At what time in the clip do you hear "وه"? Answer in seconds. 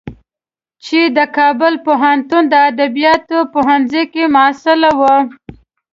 4.99-5.15